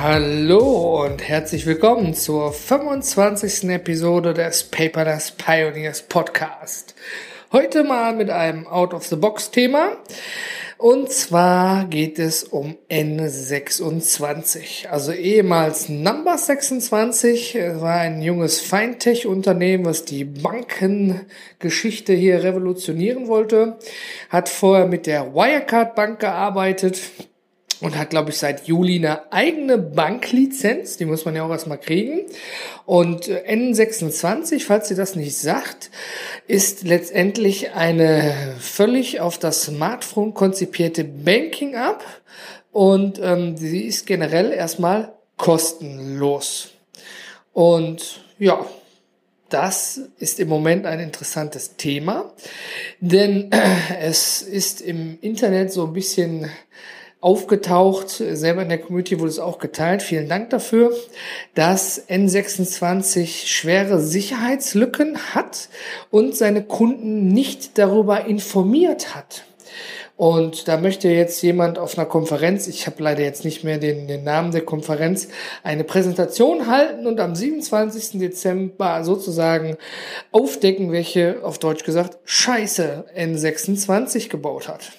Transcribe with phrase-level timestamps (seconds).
[0.00, 3.68] Hallo und herzlich willkommen zur 25.
[3.70, 6.94] Episode des Paperless Pioneers Podcast.
[7.50, 9.96] Heute mal mit einem Out-of-the-Box-Thema.
[10.76, 20.04] Und zwar geht es um N26, also ehemals Number 26, war ein junges Feintech-Unternehmen, was
[20.04, 23.78] die Bankengeschichte hier revolutionieren wollte,
[24.30, 27.00] hat vorher mit der Wirecard Bank gearbeitet,
[27.80, 30.96] und hat, glaube ich, seit Juli eine eigene Banklizenz.
[30.96, 32.22] Die muss man ja auch erstmal kriegen.
[32.86, 35.90] Und äh, N26, falls ihr das nicht sagt,
[36.46, 42.04] ist letztendlich eine völlig auf das Smartphone konzipierte Banking-App.
[42.72, 46.70] Und ähm, sie ist generell erstmal kostenlos.
[47.52, 48.66] Und ja,
[49.48, 52.32] das ist im Moment ein interessantes Thema,
[53.00, 53.50] denn
[54.00, 56.50] es ist im Internet so ein bisschen
[57.20, 60.96] aufgetaucht, selber in der Community wurde es auch geteilt, vielen Dank dafür,
[61.54, 65.68] dass N26 schwere Sicherheitslücken hat
[66.10, 69.44] und seine Kunden nicht darüber informiert hat.
[70.16, 74.08] Und da möchte jetzt jemand auf einer Konferenz, ich habe leider jetzt nicht mehr den,
[74.08, 75.28] den Namen der Konferenz,
[75.62, 78.18] eine Präsentation halten und am 27.
[78.18, 79.76] Dezember sozusagen
[80.32, 84.90] aufdecken, welche, auf Deutsch gesagt, Scheiße N26 gebaut hat.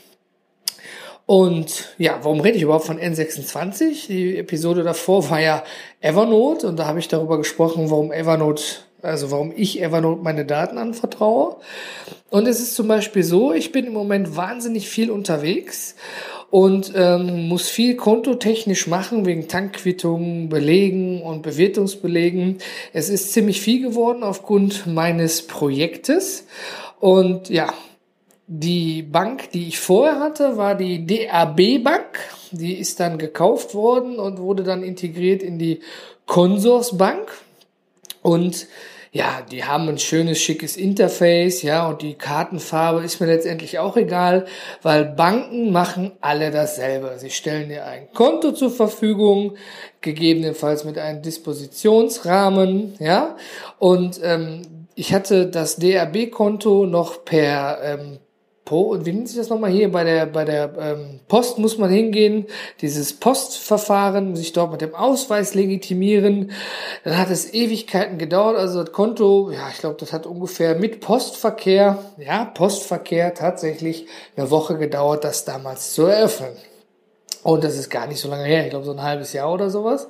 [1.29, 4.07] Und ja, warum rede ich überhaupt von N26?
[4.07, 5.63] Die Episode davor war ja
[6.01, 8.63] Evernote und da habe ich darüber gesprochen, warum Evernote,
[9.03, 11.57] also warum ich Evernote meine Daten anvertraue.
[12.31, 15.93] Und es ist zum Beispiel so, ich bin im Moment wahnsinnig viel unterwegs
[16.49, 22.57] und ähm, muss viel kontotechnisch machen wegen Tankquittungen, Belegen und Bewertungsbelegen.
[22.91, 26.47] Es ist ziemlich viel geworden aufgrund meines Projektes.
[26.99, 27.71] Und ja,
[28.51, 32.19] die Bank, die ich vorher hatte, war die DAB Bank.
[32.49, 35.81] Die ist dann gekauft worden und wurde dann integriert in die
[36.25, 37.29] Consorsbank.
[38.23, 38.65] Und
[39.11, 43.97] ja, die haben ein schönes, schickes Interface, ja, und die Kartenfarbe ist mir letztendlich auch
[43.97, 44.45] egal,
[44.81, 47.15] weil Banken machen alle dasselbe.
[47.17, 49.57] Sie stellen dir ein Konto zur Verfügung,
[50.01, 53.35] gegebenenfalls mit einem Dispositionsrahmen, ja,
[53.77, 58.19] und ähm, ich hatte das DAB-Konto noch per ähm,
[58.69, 59.91] Po, wie nennt sich das nochmal hier?
[59.91, 62.45] Bei der, bei der ähm, Post muss man hingehen,
[62.81, 66.51] dieses Postverfahren, sich dort mit dem Ausweis legitimieren.
[67.03, 68.57] Dann hat es Ewigkeiten gedauert.
[68.57, 74.05] Also das Konto, ja, ich glaube, das hat ungefähr mit Postverkehr, ja, Postverkehr tatsächlich
[74.37, 76.55] eine Woche gedauert, das damals zu eröffnen.
[77.41, 79.71] Und das ist gar nicht so lange her, ich glaube so ein halbes Jahr oder
[79.71, 80.07] sowas.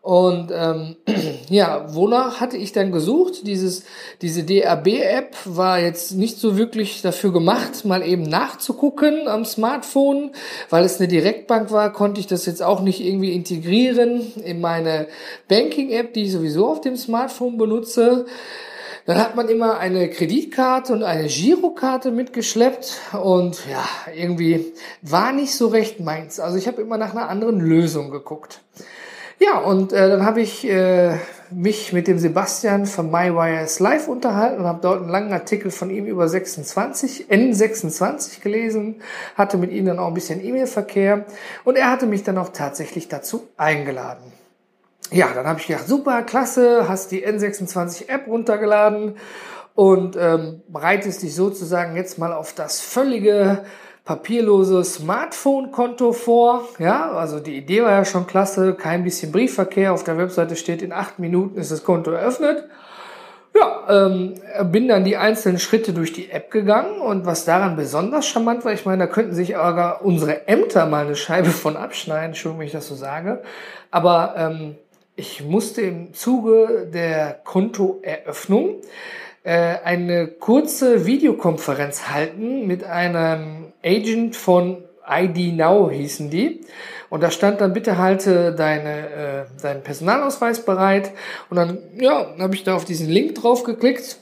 [0.00, 0.96] Und ähm,
[1.48, 3.46] ja, wonach hatte ich dann gesucht?
[3.46, 3.84] Dieses,
[4.22, 10.30] diese DAB-App war jetzt nicht so wirklich dafür gemacht, mal eben nachzugucken am Smartphone,
[10.70, 15.08] weil es eine Direktbank war, konnte ich das jetzt auch nicht irgendwie integrieren in meine
[15.48, 18.26] Banking-App, die ich sowieso auf dem Smartphone benutze.
[19.08, 23.82] Dann hat man immer eine Kreditkarte und eine Girokarte mitgeschleppt und ja,
[24.14, 26.38] irgendwie war nicht so recht meins.
[26.38, 28.60] Also ich habe immer nach einer anderen Lösung geguckt.
[29.40, 31.16] Ja, und äh, dann habe ich äh,
[31.50, 35.90] mich mit dem Sebastian von MyWires Live unterhalten und habe dort einen langen Artikel von
[35.90, 39.00] ihm über 26, N26 gelesen,
[39.36, 41.24] hatte mit ihm dann auch ein bisschen E-Mail-Verkehr
[41.64, 44.32] und er hatte mich dann auch tatsächlich dazu eingeladen.
[45.12, 49.16] Ja, dann habe ich gedacht, super, klasse, hast die N26-App runtergeladen
[49.74, 53.64] und ähm, bereitest dich sozusagen jetzt mal auf das völlige
[54.08, 56.66] papierlose Smartphone-Konto vor.
[56.78, 58.72] Ja, also die Idee war ja schon klasse.
[58.72, 59.92] Kein bisschen Briefverkehr.
[59.92, 62.64] Auf der Webseite steht, in acht Minuten ist das Konto eröffnet.
[63.54, 64.32] Ja, ähm,
[64.72, 68.72] bin dann die einzelnen Schritte durch die App gegangen und was daran besonders charmant war,
[68.72, 72.66] ich meine, da könnten sich aber unsere Ämter mal eine Scheibe von abschneiden, Entschuldigung, wenn
[72.66, 73.42] ich das so sage,
[73.90, 74.76] aber ähm,
[75.16, 78.76] ich musste im Zuge der Kontoeröffnung
[79.52, 86.60] eine kurze Videokonferenz halten mit einem Agent von ID Now hießen die.
[87.10, 91.12] Und da stand dann, bitte halte deine, äh, deinen Personalausweis bereit.
[91.48, 94.18] Und dann, ja, habe ich da auf diesen Link drauf geklickt.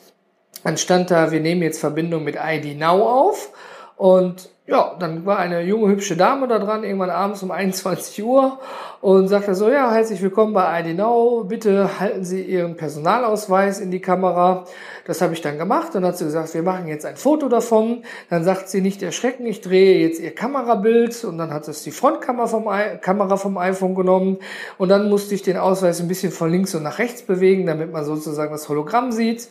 [0.62, 3.50] Dann stand da, wir nehmen jetzt Verbindung mit ID Now auf.
[3.96, 8.58] Und ja, dann war eine junge, hübsche Dame da dran, irgendwann abends um 21 Uhr
[9.00, 13.92] und sagte so, ja, herzlich willkommen bei ID Now, bitte halten Sie Ihren Personalausweis in
[13.92, 14.64] die Kamera.
[15.04, 15.94] Das habe ich dann gemacht.
[15.94, 18.02] Dann hat sie gesagt, wir machen jetzt ein Foto davon.
[18.28, 21.22] Dann sagt sie, nicht erschrecken, ich drehe jetzt ihr Kamerabild.
[21.24, 24.38] Und dann hat es die Frontkamera vom, I Kamera vom iPhone genommen.
[24.78, 27.92] Und dann musste ich den Ausweis ein bisschen von links und nach rechts bewegen, damit
[27.92, 29.48] man sozusagen das Hologramm sieht.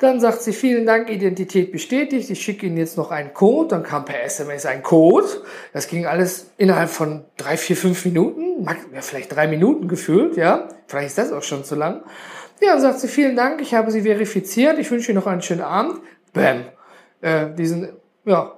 [0.00, 2.28] Dann sagt sie, vielen Dank, Identität bestätigt.
[2.28, 3.68] Ich schicke Ihnen jetzt noch einen Code.
[3.68, 5.26] Dann kam per SMS ein Code.
[5.74, 8.66] Das ging alles innerhalb von drei, vier, fünf Minuten.
[9.00, 10.68] Vielleicht drei Minuten gefühlt, ja.
[10.86, 12.02] Vielleicht ist das auch schon zu lang.
[12.62, 15.42] Ja, dann sagt sie, vielen Dank, ich habe Sie verifiziert, ich wünsche Ihnen noch einen
[15.42, 16.00] schönen Abend.
[16.32, 16.64] Bam.
[17.20, 17.90] Äh, diesen,
[18.24, 18.52] ja,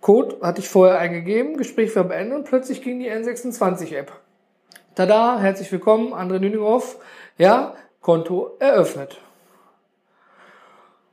[0.00, 4.12] Code hatte ich vorher eingegeben, Gespräch war beendet und plötzlich ging die N26-App.
[4.94, 6.98] Tada, herzlich willkommen, André Nüninghoff.
[7.38, 9.18] Ja, Konto eröffnet.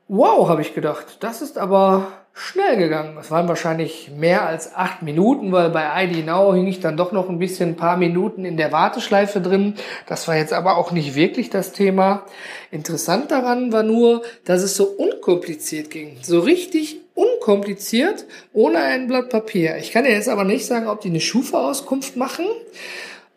[0.07, 3.17] Wow, habe ich gedacht, das ist aber schnell gegangen.
[3.17, 7.13] Es waren wahrscheinlich mehr als acht Minuten, weil bei ID Now hing ich dann doch
[7.13, 9.75] noch ein bisschen ein paar Minuten in der Warteschleife drin.
[10.05, 12.25] Das war jetzt aber auch nicht wirklich das Thema.
[12.71, 16.17] Interessant daran war nur, dass es so unkompliziert ging.
[16.21, 19.77] So richtig unkompliziert, ohne ein Blatt Papier.
[19.77, 22.45] Ich kann dir jetzt aber nicht sagen, ob die eine Schufa-Auskunft machen.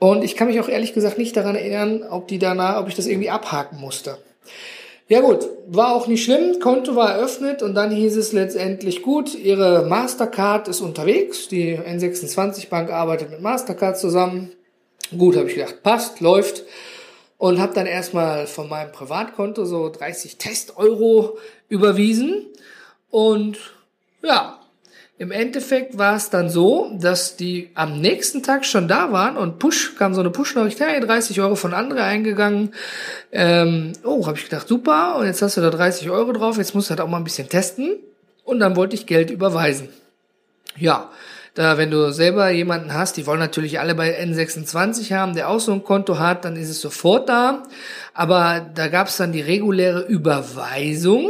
[0.00, 2.96] Und ich kann mich auch ehrlich gesagt nicht daran erinnern, ob die danach, ob ich
[2.96, 4.18] das irgendwie abhaken musste.
[5.10, 9.34] Ja gut, war auch nicht schlimm, Konto war eröffnet und dann hieß es letztendlich gut,
[9.34, 14.52] Ihre Mastercard ist unterwegs, die N26 Bank arbeitet mit Mastercard zusammen.
[15.16, 16.64] Gut, habe ich gedacht, passt, läuft
[17.38, 21.38] und habe dann erstmal von meinem Privatkonto so 30 Test-Euro
[21.70, 22.46] überwiesen
[23.10, 23.56] und
[24.22, 24.57] ja,
[25.18, 29.58] im Endeffekt war es dann so, dass die am nächsten Tag schon da waren und
[29.58, 32.72] Push, kam so eine Push-Nachricht, hey, 30 Euro von andere eingegangen.
[33.32, 36.74] Ähm, oh, habe ich gedacht, super, und jetzt hast du da 30 Euro drauf, jetzt
[36.74, 37.96] musst du halt auch mal ein bisschen testen.
[38.44, 39.88] Und dann wollte ich Geld überweisen.
[40.76, 41.10] Ja,
[41.58, 45.58] da, wenn du selber jemanden hast, die wollen natürlich alle bei N26 haben, der auch
[45.58, 47.64] so ein Konto hat, dann ist es sofort da.
[48.14, 51.28] Aber da gab es dann die reguläre Überweisung.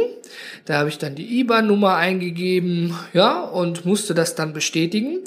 [0.65, 5.17] Da habe ich dann die IBAN-Nummer eingegeben, ja, und musste das dann bestätigen.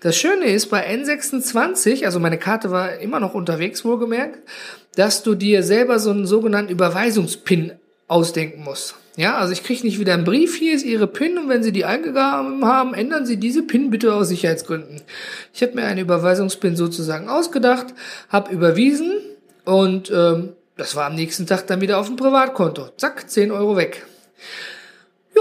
[0.00, 4.48] Das Schöne ist bei N26, also meine Karte war immer noch unterwegs, wohlgemerkt,
[4.94, 7.72] dass du dir selber so einen sogenannten Überweisungspin
[8.12, 8.94] ausdenken musst.
[9.16, 11.72] Ja, also ich kriege nicht wieder einen Brief, hier ist Ihre PIN und wenn Sie
[11.72, 15.02] die eingegeben haben, ändern Sie diese PIN bitte aus Sicherheitsgründen.
[15.52, 17.88] Ich habe mir eine Überweisungspin sozusagen ausgedacht,
[18.30, 19.12] habe überwiesen
[19.64, 22.88] und ähm, das war am nächsten Tag dann wieder auf dem Privatkonto.
[22.96, 24.06] Zack, 10 Euro weg.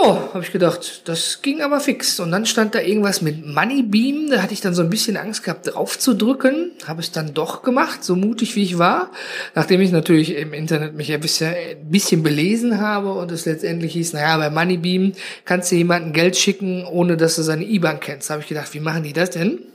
[0.04, 2.20] Ja, habe ich gedacht, das ging aber fix.
[2.20, 4.30] Und dann stand da irgendwas mit Moneybeam.
[4.32, 6.72] Da hatte ich dann so ein bisschen Angst gehabt, drauf zu drücken.
[6.88, 9.12] Habe es dann doch gemacht, so mutig wie ich war.
[9.54, 13.94] Nachdem ich natürlich im Internet mich ein bisschen, ein bisschen belesen habe und es letztendlich
[13.94, 15.14] hieß, naja, bei Moneybeam
[15.46, 18.30] kannst du jemandem Geld schicken, ohne dass du seine IBAN kennst.
[18.30, 19.71] Da habe ich gedacht, wie machen die das denn?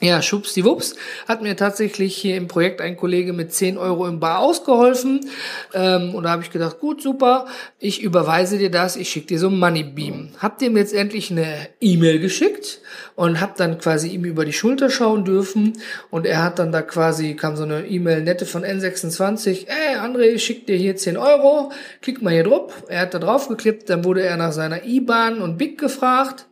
[0.00, 0.94] Ja, schubsdiwups,
[1.26, 5.28] hat mir tatsächlich hier im Projekt ein Kollege mit 10 Euro im Bar ausgeholfen.
[5.74, 7.46] Ähm, und da habe ich gedacht, gut, super,
[7.80, 10.30] ich überweise dir das, ich schicke dir so ein Moneybeam.
[10.38, 12.78] Hab dem letztendlich eine E-Mail geschickt
[13.16, 15.72] und hab dann quasi ihm über die Schulter schauen dürfen.
[16.10, 20.28] Und er hat dann da quasi, kam so eine E-Mail nette von N26, ey André,
[20.28, 21.72] ich schick dir hier 10 Euro,
[22.02, 22.84] klick mal hier drauf.
[22.86, 26.46] Er hat da drauf geklickt, dann wurde er nach seiner IBAN und BIC gefragt.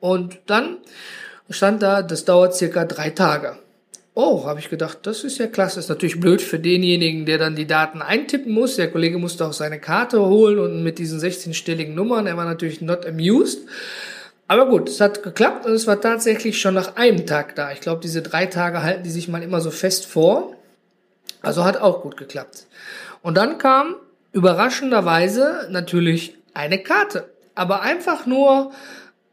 [0.00, 0.78] Und dann
[1.50, 3.58] stand da, das dauert circa drei Tage.
[4.14, 5.78] Oh, habe ich gedacht, das ist ja klasse.
[5.78, 8.74] Ist natürlich blöd für denjenigen, der dann die Daten eintippen muss.
[8.74, 12.80] Der Kollege musste auch seine Karte holen und mit diesen 16-stelligen Nummern, er war natürlich
[12.80, 13.60] not amused.
[14.48, 17.70] Aber gut, es hat geklappt und es war tatsächlich schon nach einem Tag da.
[17.70, 20.56] Ich glaube, diese drei Tage halten die sich mal immer so fest vor.
[21.40, 22.66] Also hat auch gut geklappt.
[23.22, 23.94] Und dann kam
[24.32, 27.28] überraschenderweise natürlich eine Karte.
[27.54, 28.72] Aber einfach nur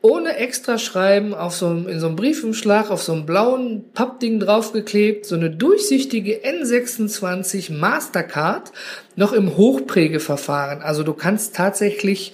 [0.06, 4.40] ohne extra Schreiben auf so einem, in so einem Briefumschlag auf so einem blauen Pappding
[4.40, 8.72] draufgeklebt, so eine durchsichtige N26 Mastercard,
[9.16, 10.84] noch im Hochprägeverfahren.
[10.84, 12.34] Also du kannst tatsächlich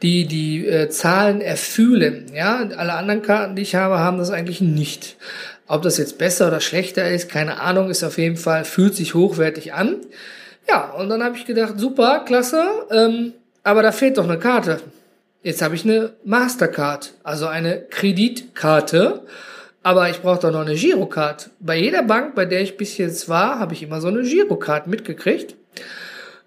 [0.00, 2.26] die, die äh, Zahlen erfühlen.
[2.32, 5.16] Ja, alle anderen Karten, die ich habe, haben das eigentlich nicht.
[5.66, 9.14] Ob das jetzt besser oder schlechter ist, keine Ahnung, ist auf jeden Fall, fühlt sich
[9.14, 9.96] hochwertig an.
[10.68, 13.32] Ja, und dann habe ich gedacht, super, klasse, ähm,
[13.64, 14.80] aber da fehlt doch eine Karte.
[15.42, 19.22] Jetzt habe ich eine Mastercard, also eine Kreditkarte,
[19.84, 21.50] aber ich brauche doch noch eine Girocard.
[21.60, 24.88] Bei jeder Bank, bei der ich bis jetzt war, habe ich immer so eine Girocard
[24.88, 25.54] mitgekriegt.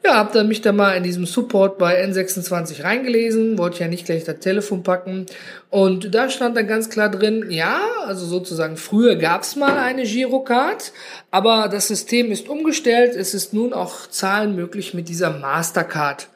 [0.04, 4.06] Ja, habe dann mich da mal in diesem Support bei N26 reingelesen, wollte ja nicht
[4.06, 5.28] gleich das Telefon packen
[5.70, 10.04] und da stand dann ganz klar drin, ja, also sozusagen früher gab es mal eine
[10.04, 10.92] Girocard,
[11.30, 16.31] aber das System ist umgestellt, es ist nun auch Zahlen möglich mit dieser Mastercard.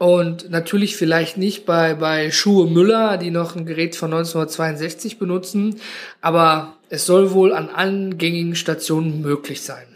[0.00, 5.78] Und natürlich vielleicht nicht bei, bei Schuhe Müller, die noch ein Gerät von 1962 benutzen,
[6.22, 9.86] aber es soll wohl an allen gängigen Stationen möglich sein.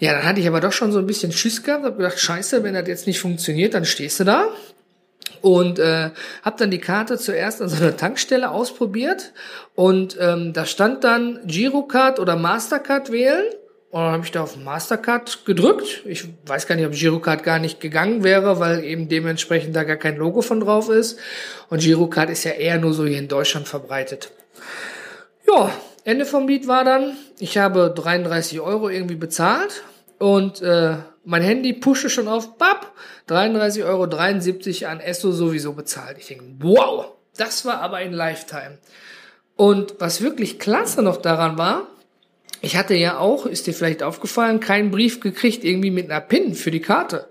[0.00, 2.64] Ja, dann hatte ich aber doch schon so ein bisschen Schiss gehabt, hab gedacht, scheiße,
[2.64, 4.48] wenn das jetzt nicht funktioniert, dann stehst du da.
[5.40, 6.10] Und äh,
[6.42, 9.32] habe dann die Karte zuerst an so einer Tankstelle ausprobiert
[9.76, 13.44] und ähm, da stand dann Girocard oder Mastercard wählen
[13.90, 16.02] und dann habe ich da auf Mastercard gedrückt.
[16.04, 19.96] Ich weiß gar nicht, ob Girocard gar nicht gegangen wäre, weil eben dementsprechend da gar
[19.96, 21.18] kein Logo von drauf ist.
[21.70, 24.32] Und Girocard ist ja eher nur so hier in Deutschland verbreitet.
[25.48, 25.70] Ja,
[26.04, 29.82] Ende vom Lied war dann, ich habe 33 Euro irgendwie bezahlt
[30.18, 32.92] und äh, mein Handy pushe schon auf, bap,
[33.28, 33.84] 33,73
[34.84, 36.18] Euro an Esso sowieso bezahlt.
[36.18, 38.78] Ich denke, wow, das war aber ein Lifetime.
[39.56, 41.88] Und was wirklich klasse noch daran war,
[42.60, 46.54] ich hatte ja auch, ist dir vielleicht aufgefallen, keinen Brief gekriegt, irgendwie mit einer PIN
[46.54, 47.28] für die Karte.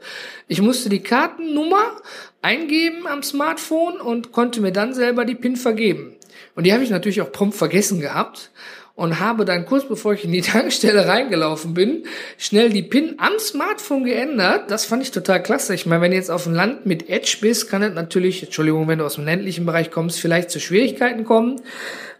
[0.48, 2.02] Ich musste die Kartennummer
[2.42, 6.16] eingeben am Smartphone und konnte mir dann selber die PIN vergeben.
[6.56, 8.52] Und die habe ich natürlich auch prompt vergessen gehabt
[8.96, 12.06] und habe dann kurz bevor ich in die Tankstelle reingelaufen bin,
[12.38, 14.72] schnell die PIN am Smartphone geändert.
[14.72, 15.76] Das fand ich total klasse.
[15.76, 18.88] Ich meine, wenn du jetzt auf dem Land mit Edge bist, kann es natürlich, Entschuldigung,
[18.88, 21.62] wenn du aus dem ländlichen Bereich kommst, vielleicht zu Schwierigkeiten kommen.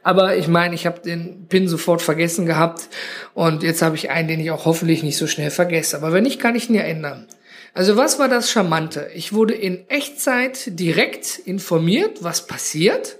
[0.04, 2.90] Aber ich meine, ich habe den PIN sofort vergessen gehabt
[3.34, 5.98] und jetzt habe ich einen, den ich auch hoffentlich nicht so schnell vergesse.
[5.98, 7.26] Aber wenn nicht, kann ich ihn ja ändern.
[7.74, 9.10] Also was war das Charmante?
[9.16, 13.18] Ich wurde in Echtzeit direkt informiert, was passiert.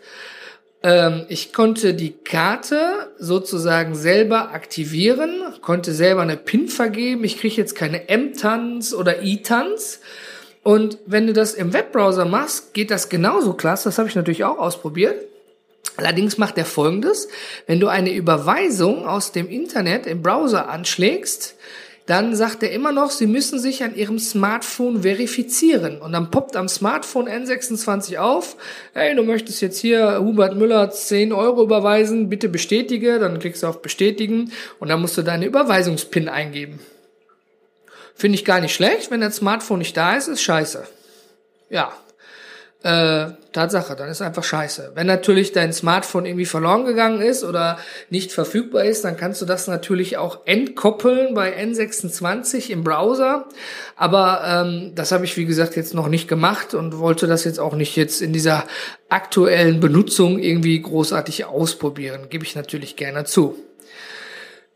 [0.86, 7.24] Ähm, ich konnte die Karte sozusagen selber aktivieren, konnte selber eine PIN vergeben.
[7.24, 10.00] Ich kriege jetzt keine M-Tanz oder I-Tanz.
[10.62, 13.86] Und wenn du das im Webbrowser machst, geht das genauso klasse.
[13.86, 15.16] Das habe ich natürlich auch ausprobiert.
[15.98, 17.30] Allerdings macht er folgendes.
[17.66, 21.56] Wenn du eine Überweisung aus dem Internet im Browser anschlägst,
[22.06, 26.02] dann sagt er immer noch, Sie müssen sich an Ihrem Smartphone verifizieren.
[26.02, 28.58] Und dann poppt am Smartphone N26 auf,
[28.94, 33.18] hey, du möchtest jetzt hier Hubert Müller 10 Euro überweisen, bitte bestätige.
[33.18, 36.80] Dann klickst du auf Bestätigen und dann musst du deine Überweisungspin eingeben.
[38.14, 39.10] Finde ich gar nicht schlecht.
[39.10, 40.86] Wenn das Smartphone nicht da ist, ist scheiße.
[41.72, 41.92] Ja,
[42.86, 44.92] äh, Tatsache, dann ist einfach scheiße.
[44.94, 47.80] Wenn natürlich dein Smartphone irgendwie verloren gegangen ist oder
[48.12, 53.48] nicht verfügbar ist, dann kannst du das natürlich auch entkoppeln bei N26 im Browser.
[53.96, 57.60] Aber ähm, das habe ich, wie gesagt, jetzt noch nicht gemacht und wollte das jetzt
[57.60, 58.66] auch nicht jetzt in dieser
[59.10, 62.28] aktuellen Benutzung irgendwie großartig ausprobieren.
[62.30, 63.58] Gebe ich natürlich gerne zu.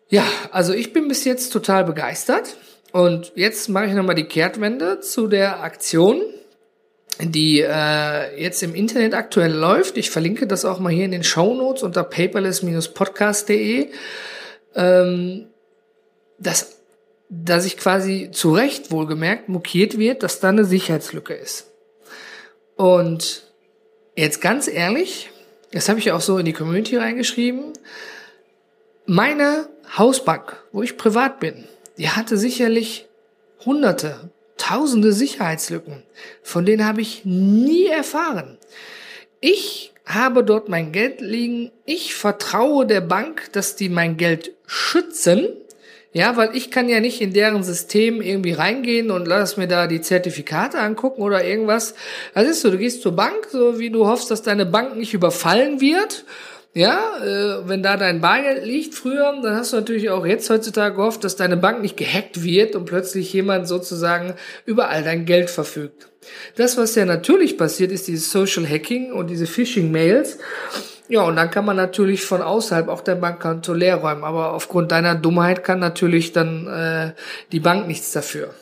[0.08, 2.58] Ja, also ich bin bis jetzt total begeistert.
[2.92, 6.24] Und jetzt mache ich nochmal die Kehrtwende zu der Aktion,
[7.22, 9.98] die äh, jetzt im Internet aktuell läuft.
[9.98, 13.90] Ich verlinke das auch mal hier in den Show Notes unter paperless-podcast.de,
[14.76, 15.48] ähm,
[16.38, 16.78] dass,
[17.30, 21.68] dass ich quasi zu Recht wohlgemerkt mokiert wird, dass da eine Sicherheitslücke ist.
[22.78, 23.44] Und
[24.16, 25.30] jetzt ganz ehrlich,
[25.74, 27.74] das habe ich auch so in die Community reingeschrieben,
[29.06, 31.66] meine Hausbank, wo ich privat bin,
[31.98, 33.08] die hatte sicherlich
[33.66, 36.04] hunderte, tausende Sicherheitslücken.
[36.44, 38.60] Von denen habe ich nie erfahren.
[39.42, 41.72] Ich habe dort mein Geld liegen.
[41.86, 45.48] Ich vertraue der Bank, dass die mein Geld schützen.
[46.12, 49.86] Ja, weil ich kann ja nicht in deren System irgendwie reingehen und lass mir da
[49.86, 51.94] die Zertifikate angucken oder irgendwas.
[52.34, 55.14] Das ist so, du gehst zur Bank, so wie du hoffst, dass deine Bank nicht
[55.14, 56.26] überfallen wird
[56.74, 60.96] ja, äh, wenn da dein Bargeld liegt früher, dann hast du natürlich auch jetzt heutzutage
[60.96, 64.36] gehofft, dass deine Bank nicht gehackt wird und plötzlich jemand sozusagen
[64.66, 66.10] über all dein Geld verfügt.
[66.56, 70.38] Das, was ja natürlich passiert, ist dieses Social Hacking und diese Phishing-Mails.
[71.08, 74.24] Ja, und dann kann man natürlich von außerhalb auch dein Bankkonto leer räumen.
[74.24, 77.14] Aber aufgrund deiner Dummheit kann natürlich dann äh,
[77.52, 78.54] die Bank nichts dafür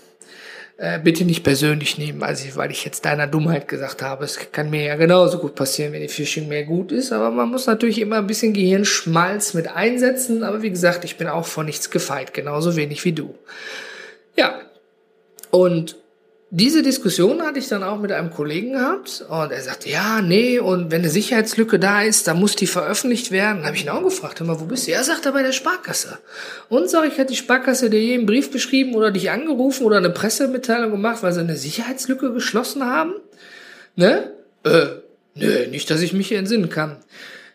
[0.77, 4.25] äh, bitte nicht persönlich nehmen, also weil ich jetzt deiner Dummheit gesagt habe.
[4.25, 7.49] Es kann mir ja genauso gut passieren, wenn die Phishing mehr gut ist, aber man
[7.49, 10.43] muss natürlich immer ein bisschen Gehirnschmalz mit einsetzen.
[10.43, 13.33] Aber wie gesagt, ich bin auch vor nichts gefeit, genauso wenig wie du.
[14.35, 14.61] Ja,
[15.49, 15.95] und
[16.49, 20.59] diese Diskussion hatte ich dann auch mit einem Kollegen gehabt und er sagte, ja, nee,
[20.59, 23.57] und wenn eine Sicherheitslücke da ist, dann muss die veröffentlicht werden.
[23.57, 24.91] Dann habe ich ihn auch gefragt, hör mal, wo bist du?
[24.93, 26.19] Er sagt er bei der Sparkasse.
[26.69, 29.97] Und sag ich, hat die Sparkasse dir je einen Brief geschrieben oder dich angerufen oder
[29.97, 33.15] eine Pressemitteilung gemacht, weil sie eine Sicherheitslücke geschlossen haben?
[33.97, 34.31] Ne?
[34.63, 34.85] Äh,
[35.35, 36.95] nö, nicht, dass ich mich entsinnen kann.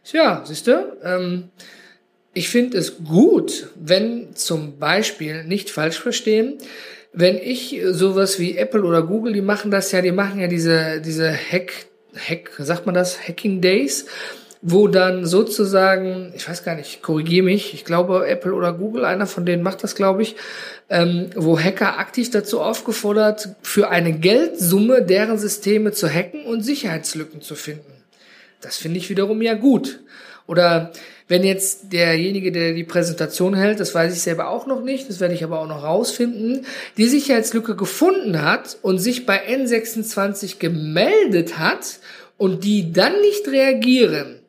[0.04, 1.49] Tja, siehst du, ähm,
[2.34, 6.58] ich finde es gut, wenn zum Beispiel, nicht falsch verstehen,
[7.12, 11.00] wenn ich sowas wie Apple oder Google, die machen das ja, die machen ja diese,
[11.00, 14.07] diese Hack, Hack, sagt man das, Hacking Days,
[14.62, 19.26] wo dann sozusagen, ich weiß gar nicht, korrigiere mich, ich glaube Apple oder Google, einer
[19.26, 20.37] von denen macht das, glaube ich,
[20.88, 27.40] ähm, wo Hacker aktiv dazu aufgefordert, für eine Geldsumme deren Systeme zu hacken und Sicherheitslücken
[27.42, 27.92] zu finden.
[28.61, 30.00] Das finde ich wiederum ja gut.
[30.46, 30.92] Oder
[31.28, 35.20] wenn jetzt derjenige, der die Präsentation hält, das weiß ich selber auch noch nicht, das
[35.20, 41.58] werde ich aber auch noch rausfinden, die Sicherheitslücke gefunden hat und sich bei N26 gemeldet
[41.58, 42.00] hat
[42.37, 44.42] und die dann nicht reagieren,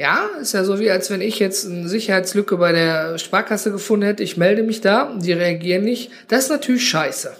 [0.00, 4.06] ja, ist ja so wie als wenn ich jetzt eine Sicherheitslücke bei der Sparkasse gefunden
[4.06, 6.10] hätte, ich melde mich da, die reagieren nicht.
[6.28, 7.32] Das ist natürlich scheiße.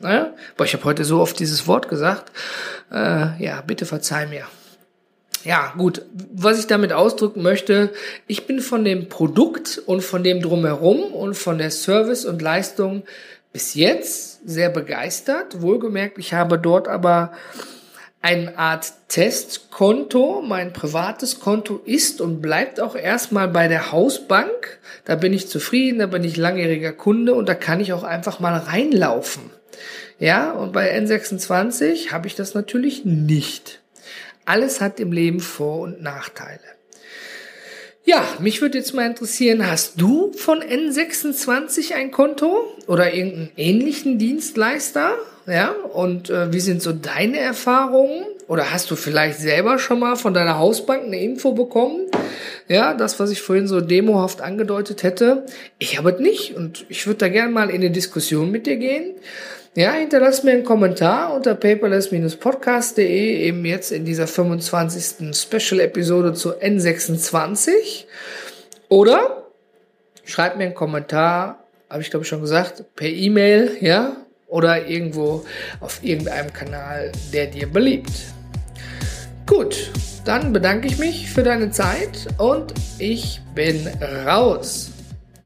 [0.00, 0.34] Naja?
[0.58, 2.32] Boah, ich habe heute so oft dieses Wort gesagt.
[2.92, 4.44] Äh, ja, bitte verzeih mir.
[5.46, 6.02] Ja, gut.
[6.32, 7.92] Was ich damit ausdrücken möchte,
[8.26, 13.04] ich bin von dem Produkt und von dem drumherum und von der Service und Leistung
[13.52, 15.62] bis jetzt sehr begeistert.
[15.62, 17.30] Wohlgemerkt, ich habe dort aber
[18.22, 20.42] eine Art Testkonto.
[20.42, 24.80] Mein privates Konto ist und bleibt auch erstmal bei der Hausbank.
[25.04, 28.40] Da bin ich zufrieden, da bin ich langjähriger Kunde und da kann ich auch einfach
[28.40, 29.44] mal reinlaufen.
[30.18, 33.80] Ja, und bei N26 habe ich das natürlich nicht.
[34.46, 36.60] Alles hat im Leben Vor- und Nachteile.
[38.04, 44.18] Ja, mich würde jetzt mal interessieren, hast du von N26 ein Konto oder irgendeinen ähnlichen
[44.18, 45.18] Dienstleister?
[45.48, 48.24] Ja, und äh, wie sind so deine Erfahrungen?
[48.46, 52.06] Oder hast du vielleicht selber schon mal von deiner Hausbank eine Info bekommen?
[52.68, 55.44] Ja, das, was ich vorhin so demohaft angedeutet hätte.
[55.80, 58.76] Ich habe es nicht und ich würde da gerne mal in eine Diskussion mit dir
[58.76, 59.16] gehen.
[59.76, 65.36] Ja, hinterlass mir einen Kommentar unter paperless-podcast.de, eben jetzt in dieser 25.
[65.36, 68.06] Special-Episode zu N26.
[68.88, 69.48] Oder
[70.24, 74.16] schreib mir einen Kommentar, habe ich glaube ich schon gesagt, per E-Mail, ja,
[74.46, 75.44] oder irgendwo
[75.80, 78.12] auf irgendeinem Kanal, der dir beliebt.
[79.44, 79.90] Gut,
[80.24, 83.86] dann bedanke ich mich für deine Zeit und ich bin
[84.26, 84.95] raus.